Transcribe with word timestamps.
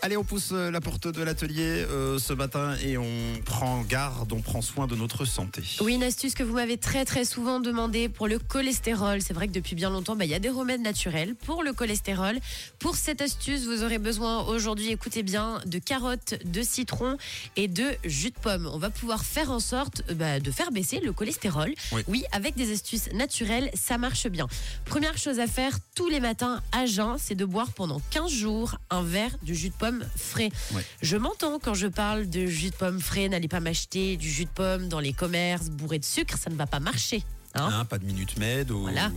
Allez, 0.00 0.16
on 0.16 0.22
pousse 0.22 0.50
euh, 0.52 0.70
la 0.70 0.80
porte 0.80 1.08
de 1.08 1.22
l'atelier 1.24 1.84
euh, 1.90 2.20
ce 2.20 2.32
matin 2.32 2.76
et 2.84 2.96
on 2.96 3.04
prend 3.44 3.82
garde, 3.82 4.32
on 4.32 4.40
prend 4.40 4.62
soin 4.62 4.86
de 4.86 4.94
notre 4.94 5.24
santé. 5.24 5.60
Oui, 5.80 5.94
une 5.94 6.04
astuce 6.04 6.34
que 6.34 6.44
vous 6.44 6.54
m'avez 6.54 6.76
très 6.76 7.04
très 7.04 7.24
souvent 7.24 7.58
demandé 7.58 8.08
pour 8.08 8.28
le 8.28 8.38
cholestérol. 8.38 9.20
C'est 9.20 9.34
vrai 9.34 9.48
que 9.48 9.52
depuis 9.52 9.74
bien 9.74 9.90
longtemps, 9.90 10.14
bah, 10.14 10.24
il 10.24 10.30
y 10.30 10.34
a 10.34 10.38
des 10.38 10.50
remèdes 10.50 10.82
naturels 10.82 11.34
pour 11.34 11.64
le 11.64 11.72
cholestérol. 11.72 12.38
Pour 12.78 12.94
cette 12.94 13.20
astuce, 13.20 13.64
vous 13.64 13.82
aurez 13.82 13.98
besoin 13.98 14.44
aujourd'hui, 14.44 14.92
écoutez 14.92 15.24
bien, 15.24 15.60
de 15.66 15.78
carottes, 15.80 16.34
de 16.44 16.62
citron 16.62 17.16
et 17.56 17.66
de 17.66 17.86
jus 18.04 18.30
de 18.30 18.38
pomme. 18.40 18.70
On 18.72 18.78
va 18.78 18.90
pouvoir 18.90 19.24
faire 19.24 19.50
en 19.50 19.60
sorte 19.60 20.02
euh, 20.10 20.14
bah, 20.14 20.38
de 20.38 20.50
faire 20.52 20.70
baisser 20.70 21.00
le 21.00 21.12
cholestérol. 21.12 21.74
Oui. 22.06 22.22
avec 22.30 22.54
des 22.54 22.72
astuces 22.72 23.12
naturelles, 23.14 23.68
ça 23.74 23.98
marche 23.98 24.28
bien. 24.28 24.46
Première 24.84 25.18
chose 25.18 25.40
à 25.40 25.48
faire 25.48 25.76
tous 25.96 26.08
les 26.08 26.20
matins 26.20 26.62
à 26.70 26.86
jeun, 26.86 27.16
c'est 27.18 27.34
de 27.34 27.44
boire 27.44 27.72
pendant 27.72 28.00
15 28.10 28.30
jours 28.30 28.76
un 28.90 29.02
verre 29.02 29.36
de 29.42 29.52
jus 29.52 29.70
de 29.70 29.74
pomme 29.74 29.87
frais. 30.16 30.50
Ouais. 30.74 30.84
Je 31.02 31.16
m'entends 31.16 31.58
quand 31.58 31.74
je 31.74 31.86
parle 31.86 32.28
de 32.28 32.46
jus 32.46 32.70
de 32.70 32.74
pomme 32.76 33.00
frais. 33.00 33.28
N'allez 33.28 33.48
pas 33.48 33.60
m'acheter 33.60 34.16
du 34.16 34.30
jus 34.30 34.44
de 34.44 34.50
pomme 34.50 34.88
dans 34.88 35.00
les 35.00 35.12
commerces 35.12 35.68
bourré 35.70 35.98
de 35.98 36.04
sucre, 36.04 36.36
ça 36.38 36.50
ne 36.50 36.56
va 36.56 36.66
pas 36.66 36.80
marcher. 36.80 37.22
hein. 37.54 37.68
Hein, 37.72 37.84
pas 37.84 37.98
de 37.98 38.04
minute 38.04 38.36
med 38.38 38.70
ou... 38.70 38.80
Voilà. 38.82 39.10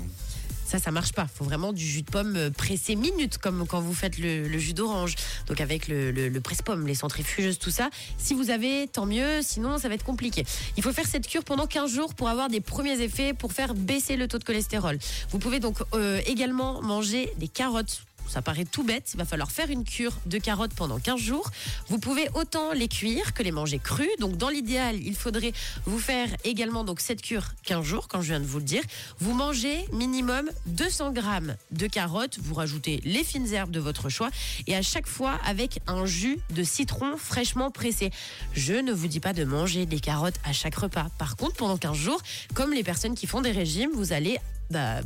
Ça, 0.65 0.79
ça 0.79 0.89
marche 0.91 1.11
pas. 1.11 1.27
Faut 1.27 1.43
vraiment 1.43 1.73
du 1.73 1.85
jus 1.85 2.01
de 2.01 2.09
pomme 2.09 2.35
euh, 2.37 2.49
pressé 2.49 2.95
minute, 2.95 3.37
comme 3.39 3.67
quand 3.67 3.81
vous 3.81 3.93
faites 3.93 4.17
le, 4.17 4.47
le 4.47 4.57
jus 4.57 4.73
d'orange. 4.73 5.15
Donc 5.47 5.59
avec 5.59 5.89
le, 5.89 6.11
le, 6.11 6.29
le 6.29 6.39
presse-pomme, 6.39 6.87
les 6.87 6.95
centrifugeuses, 6.95 7.59
tout 7.59 7.71
ça. 7.71 7.89
Si 8.17 8.33
vous 8.33 8.51
avez, 8.51 8.87
tant 8.87 9.05
mieux. 9.05 9.41
Sinon, 9.41 9.77
ça 9.79 9.89
va 9.89 9.95
être 9.95 10.05
compliqué. 10.05 10.45
Il 10.77 10.83
faut 10.83 10.93
faire 10.93 11.07
cette 11.07 11.27
cure 11.27 11.43
pendant 11.43 11.67
15 11.67 11.91
jours 11.93 12.13
pour 12.13 12.29
avoir 12.29 12.47
des 12.47 12.61
premiers 12.61 13.01
effets, 13.01 13.33
pour 13.33 13.51
faire 13.51 13.73
baisser 13.73 14.15
le 14.15 14.29
taux 14.29 14.37
de 14.37 14.45
cholestérol. 14.45 14.97
Vous 15.31 15.39
pouvez 15.39 15.59
donc 15.59 15.75
euh, 15.93 16.21
également 16.25 16.81
manger 16.81 17.33
des 17.37 17.49
carottes. 17.49 18.03
Ça 18.31 18.41
paraît 18.41 18.63
tout 18.63 18.83
bête, 18.83 19.09
il 19.13 19.17
va 19.17 19.25
falloir 19.25 19.51
faire 19.51 19.69
une 19.69 19.83
cure 19.83 20.13
de 20.25 20.37
carottes 20.37 20.73
pendant 20.73 20.99
15 20.99 21.19
jours. 21.19 21.51
Vous 21.89 21.99
pouvez 21.99 22.29
autant 22.33 22.71
les 22.71 22.87
cuire 22.87 23.33
que 23.33 23.43
les 23.43 23.51
manger 23.51 23.77
crues. 23.77 24.07
Donc 24.19 24.37
dans 24.37 24.47
l'idéal, 24.47 24.95
il 25.03 25.15
faudrait 25.15 25.51
vous 25.85 25.99
faire 25.99 26.29
également 26.45 26.85
donc 26.85 27.01
cette 27.01 27.21
cure 27.21 27.43
15 27.63 27.83
jours, 27.83 28.07
quand 28.07 28.21
je 28.21 28.27
viens 28.29 28.39
de 28.39 28.45
vous 28.45 28.59
le 28.59 28.63
dire. 28.63 28.83
Vous 29.19 29.33
mangez 29.33 29.85
minimum 29.91 30.49
200 30.67 31.11
grammes 31.11 31.57
de 31.71 31.87
carottes, 31.87 32.39
vous 32.41 32.55
rajoutez 32.55 33.01
les 33.03 33.25
fines 33.25 33.51
herbes 33.51 33.71
de 33.71 33.81
votre 33.81 34.07
choix 34.07 34.29
et 34.65 34.77
à 34.77 34.81
chaque 34.81 35.07
fois 35.07 35.37
avec 35.45 35.81
un 35.87 36.05
jus 36.05 36.39
de 36.51 36.63
citron 36.63 37.17
fraîchement 37.17 37.69
pressé. 37.69 38.11
Je 38.53 38.75
ne 38.75 38.93
vous 38.93 39.07
dis 39.07 39.19
pas 39.19 39.33
de 39.33 39.43
manger 39.43 39.85
des 39.85 39.99
carottes 39.99 40.39
à 40.45 40.53
chaque 40.53 40.75
repas. 40.75 41.07
Par 41.17 41.35
contre, 41.35 41.55
pendant 41.57 41.75
15 41.75 41.97
jours, 41.97 42.21
comme 42.53 42.71
les 42.71 42.83
personnes 42.83 43.13
qui 43.13 43.27
font 43.27 43.41
des 43.41 43.51
régimes, 43.51 43.91
vous 43.93 44.13
allez 44.13 44.39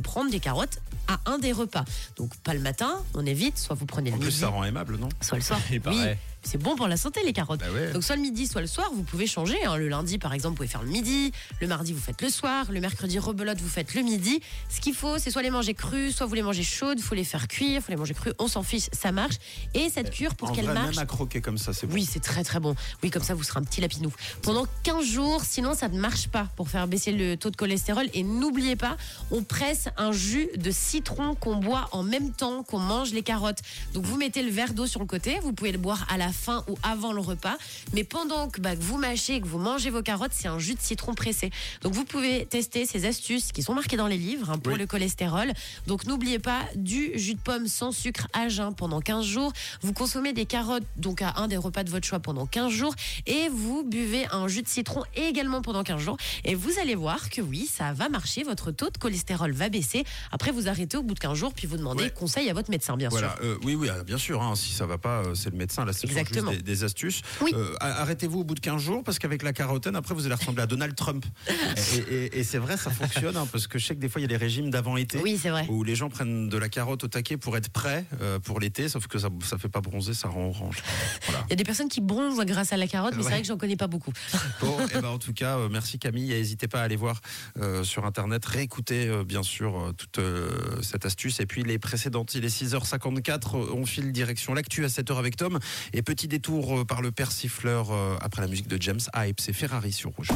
prendre 0.02 0.30
des 0.30 0.40
carottes 0.40 0.80
à 1.08 1.20
un 1.26 1.38
des 1.38 1.52
repas. 1.52 1.84
Donc 2.16 2.34
pas 2.38 2.54
le 2.54 2.60
matin, 2.60 3.02
on 3.14 3.24
évite, 3.24 3.58
soit 3.58 3.74
vous 3.76 3.86
prenez 3.86 4.10
le 4.10 4.16
En 4.16 4.18
plus, 4.20 4.30
ça 4.32 4.48
rend 4.48 4.64
aimable, 4.64 4.96
non? 4.98 5.08
Soit 5.20 5.38
le 5.38 5.44
soir. 5.44 5.60
Il 5.70 5.74
Oui, 5.74 5.80
paraît. 5.80 6.18
C'est 6.46 6.58
bon 6.58 6.76
pour 6.76 6.88
la 6.88 6.96
santé 6.96 7.20
les 7.24 7.32
carottes. 7.32 7.60
Bah 7.60 7.66
ouais. 7.74 7.92
Donc 7.92 8.04
soit 8.04 8.16
le 8.16 8.22
midi, 8.22 8.46
soit 8.46 8.60
le 8.60 8.66
soir, 8.66 8.90
vous 8.94 9.02
pouvez 9.02 9.26
changer. 9.26 9.64
hein. 9.64 9.76
Le 9.76 9.88
lundi, 9.88 10.18
par 10.18 10.32
exemple, 10.32 10.52
vous 10.52 10.56
pouvez 10.56 10.68
faire 10.68 10.82
le 10.82 10.88
midi. 10.90 11.32
Le 11.60 11.66
mardi, 11.66 11.92
vous 11.92 12.00
faites 12.00 12.22
le 12.22 12.28
soir. 12.30 12.66
Le 12.70 12.80
mercredi, 12.80 13.18
rebelote, 13.18 13.60
vous 13.60 13.68
faites 13.68 13.94
le 13.94 14.02
midi. 14.02 14.40
Ce 14.70 14.80
qu'il 14.80 14.94
faut, 14.94 15.18
c'est 15.18 15.30
soit 15.30 15.42
les 15.42 15.50
manger 15.50 15.74
crus, 15.74 16.14
soit 16.16 16.26
vous 16.26 16.34
les 16.34 16.42
mangez 16.42 16.62
chaudes. 16.62 17.00
faut 17.00 17.14
les 17.14 17.24
faire 17.24 17.48
cuire, 17.48 17.82
faut 17.82 17.90
les 17.90 17.96
manger 17.96 18.14
crus. 18.14 18.32
On 18.38 18.48
s'en 18.48 18.62
fiche, 18.62 18.88
ça 18.92 19.12
marche. 19.12 19.34
Et 19.74 19.90
cette 19.90 20.10
cure, 20.10 20.34
pour 20.34 20.52
qu'elle 20.52 20.66
marche, 20.66 20.96
même 20.96 21.02
à 21.02 21.06
croquer 21.06 21.40
comme 21.40 21.58
ça, 21.58 21.72
c'est 21.72 21.86
bon. 21.86 21.94
oui, 21.94 22.08
c'est 22.10 22.20
très 22.20 22.44
très 22.44 22.60
bon. 22.60 22.74
Oui, 23.02 23.10
comme 23.10 23.22
ça, 23.22 23.34
vous 23.34 23.42
serez 23.42 23.60
un 23.60 23.64
petit 23.64 23.80
lapinou. 23.80 24.12
Pendant 24.42 24.66
15 24.84 25.04
jours, 25.04 25.42
sinon 25.44 25.74
ça 25.74 25.88
ne 25.88 25.98
marche 25.98 26.28
pas 26.28 26.48
pour 26.56 26.68
faire 26.68 26.86
baisser 26.86 27.12
le 27.12 27.36
taux 27.36 27.50
de 27.50 27.56
cholestérol. 27.56 28.06
Et 28.14 28.22
n'oubliez 28.22 28.76
pas, 28.76 28.96
on 29.30 29.42
presse 29.42 29.88
un 29.96 30.12
jus 30.12 30.48
de 30.56 30.70
citron 30.70 31.34
qu'on 31.34 31.56
boit 31.56 31.88
en 31.92 32.02
même 32.02 32.32
temps 32.32 32.62
qu'on 32.62 32.78
mange 32.78 33.12
les 33.12 33.22
carottes. 33.22 33.60
Donc 33.94 34.04
vous 34.04 34.16
mettez 34.16 34.42
le 34.42 34.50
verre 34.50 34.72
d'eau 34.74 34.86
sur 34.86 35.00
le 35.00 35.06
côté, 35.06 35.38
vous 35.42 35.52
pouvez 35.52 35.72
le 35.72 35.78
boire 35.78 36.06
à 36.08 36.16
la 36.16 36.30
fin 36.36 36.64
ou 36.68 36.76
avant 36.82 37.12
le 37.12 37.20
repas. 37.20 37.56
Mais 37.94 38.04
pendant 38.04 38.48
que, 38.48 38.60
bah, 38.60 38.76
que 38.76 38.82
vous 38.82 38.98
mâchez 38.98 39.36
et 39.36 39.40
que 39.40 39.46
vous 39.46 39.58
mangez 39.58 39.90
vos 39.90 40.02
carottes, 40.02 40.32
c'est 40.34 40.48
un 40.48 40.58
jus 40.58 40.74
de 40.74 40.80
citron 40.80 41.14
pressé. 41.14 41.50
Donc 41.82 41.94
vous 41.94 42.04
pouvez 42.04 42.46
tester 42.46 42.86
ces 42.86 43.06
astuces 43.06 43.52
qui 43.52 43.62
sont 43.62 43.74
marquées 43.74 43.96
dans 43.96 44.06
les 44.06 44.18
livres 44.18 44.50
hein, 44.50 44.58
pour 44.58 44.72
Oui. 44.74 44.78
le 44.78 44.86
cholestérol. 44.86 45.52
Donc 45.86 46.06
n'oubliez 46.06 46.38
pas 46.38 46.60
du 46.76 47.10
jus 47.18 47.34
de 47.34 47.40
pomme 47.40 47.66
sans 47.68 47.92
sucre 47.92 48.26
à 48.32 48.48
jeun 48.48 48.74
pendant 48.74 49.00
15 49.00 49.24
jours. 49.24 49.52
Vous 49.82 49.92
consommez 49.92 50.32
des 50.32 50.46
carottes 50.46 50.84
donc 50.96 51.22
à 51.22 51.34
un 51.36 51.48
des 51.48 51.56
repas 51.56 51.82
de 51.84 51.90
votre 51.90 52.06
choix 52.06 52.20
pendant 52.20 52.46
15 52.46 52.70
jours 52.72 52.94
et 53.26 53.48
vous 53.48 53.82
buvez 53.84 54.26
un 54.32 54.48
jus 54.48 54.62
de 54.62 54.68
citron 54.68 55.02
également 55.14 55.62
pendant 55.62 55.82
15 55.82 56.00
jours 56.00 56.16
et 56.44 56.54
vous 56.54 56.72
allez 56.80 56.94
voir 56.94 57.30
que 57.30 57.40
oui, 57.40 57.66
ça 57.72 57.92
va 57.92 58.08
marcher, 58.08 58.42
votre 58.42 58.70
taux 58.70 58.90
de 58.90 58.98
cholestérol 58.98 59.52
va 59.52 59.68
baisser. 59.68 60.04
Après 60.32 60.50
vous 60.50 60.68
arrêtez 60.68 60.96
au 60.96 61.02
bout 61.02 61.14
de 61.14 61.20
15 61.20 61.34
jours 61.36 61.52
puis 61.54 61.66
vous 61.66 61.76
demandez 61.76 62.04
Ouais. 62.04 62.10
conseil 62.10 62.50
à 62.50 62.52
votre 62.54 62.70
médecin 62.70 62.96
bien 62.96 63.08
Voilà, 63.08 63.34
sûr. 63.36 63.44
euh, 63.44 63.58
oui, 63.64 63.74
oui, 63.74 63.88
ah, 63.90 64.02
bien 64.04 64.18
sûr. 64.18 64.42
hein, 64.42 64.54
si 64.54 64.72
ça 64.72 64.84
va 64.86 64.98
pas, 64.98 65.22
euh, 65.22 65.34
c'est 65.34 65.50
le 65.50 65.56
médecin. 65.56 65.84
C'est 65.92 66.06
juste 66.08 66.25
Exactement. 66.28 66.50
des, 66.52 66.62
des 66.62 66.84
astuces. 66.84 67.22
Oui. 67.42 67.52
Euh, 67.54 67.74
Arrêtez-vous 67.80 68.40
au 68.40 68.44
bout 68.44 68.54
de 68.54 68.60
15 68.60 68.82
jours 68.82 69.02
parce 69.04 69.18
qu'avec 69.18 69.42
la 69.42 69.52
carotène, 69.52 69.96
après, 69.96 70.14
vous 70.14 70.26
allez 70.26 70.34
ressembler 70.34 70.62
à 70.62 70.66
Donald 70.66 70.94
Trump. 70.94 71.24
et 71.48 72.14
et- 72.14 72.38
et 72.38 72.44
c'est 72.44 72.58
vrai, 72.58 72.76
ça 72.76 72.90
fonctionne 72.90 73.36
hein, 73.36 73.46
parce 73.50 73.66
que 73.66 73.78
je 73.78 73.86
sais 73.86 73.94
que 73.94 74.00
des 74.00 74.08
fois, 74.08 74.20
il 74.20 74.24
y 74.24 74.26
a 74.26 74.28
des 74.28 74.36
régimes 74.36 74.70
d'avant-été. 74.70 75.18
Oui, 75.22 75.38
c'est 75.40 75.50
vrai. 75.50 75.66
Où 75.68 75.84
les 75.84 75.94
gens 75.94 76.08
prennent 76.08 76.48
de 76.48 76.56
la 76.58 76.68
carotte 76.68 77.04
au 77.04 77.08
taquet 77.08 77.36
pour 77.36 77.56
être 77.56 77.70
prêts 77.70 78.04
euh, 78.20 78.38
pour 78.38 78.60
l'été, 78.60 78.88
sauf 78.88 79.06
que 79.06 79.18
ça, 79.18 79.28
fait 79.58 79.68
pas 79.68 79.80
bronzer, 79.80 80.14
ça 80.14 80.28
rend 80.28 80.48
orange. 80.48 80.82
Voilà. 81.26 81.44
Il 81.46 81.50
y 81.50 81.52
a 81.54 81.56
des 81.56 81.64
personnes 81.64 81.88
qui 81.88 82.00
bronzent 82.00 82.40
grâce 82.44 82.72
à 82.72 82.76
la 82.76 82.86
carotte, 82.86 83.14
mais 83.16 83.22
c'est 83.22 83.30
vrai 83.30 83.40
que 83.42 83.46
j'en 83.48 83.56
connais 83.58 83.76
pas 83.76 83.86
beaucoup. 83.86 84.12
Bon, 84.60 84.76
et 84.88 85.00
ben 85.00 85.08
en 85.08 85.18
tout 85.18 85.32
cas, 85.34 85.58
euh, 85.58 85.68
merci 85.70 85.98
Camille. 85.98 86.28
N'hésitez 86.28 86.68
pas 86.68 86.80
à 86.80 86.84
aller 86.84 86.96
voir 86.96 87.20
sur 87.82 88.04
internet, 88.06 88.44
réécouter 88.44 89.10
bien 89.26 89.42
sûr 89.42 89.92
toute 89.96 90.20
cette 90.82 91.04
astuce. 91.06 91.40
Et 91.40 91.46
puis 91.46 91.62
les 91.62 91.78
précédentes, 91.78 92.34
il 92.34 92.44
est 92.44 92.48
6h54, 92.62 93.56
euh, 93.56 93.72
on 93.74 93.84
file 93.86 94.12
direction 94.12 94.54
l'actu 94.54 94.84
à 94.84 94.88
7h 94.88 95.18
avec 95.18 95.36
Tom. 95.36 95.58
Et 95.92 96.02
petit 96.06 96.28
détour 96.28 96.78
euh, 96.78 96.84
par 96.84 97.02
le 97.02 97.10
persifleur 97.10 97.90
euh, 97.90 98.16
après 98.22 98.40
la 98.40 98.48
musique 98.48 98.68
de 98.68 98.80
James 98.80 99.00
Hype, 99.14 99.40
c'est 99.40 99.52
Ferrari 99.52 99.92
sur 99.92 100.12
Rouge. 100.12 100.28